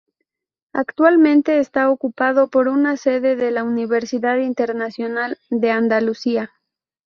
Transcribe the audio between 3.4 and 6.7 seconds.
la Universidad Internacional de Andalucía.